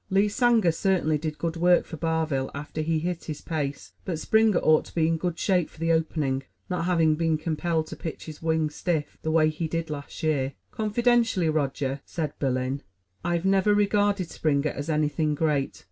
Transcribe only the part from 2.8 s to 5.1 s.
he hit his pace; but Springer ought to be